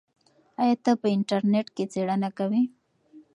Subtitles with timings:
[0.61, 2.63] آیا ته په انټرنیټ کې څېړنه کوې؟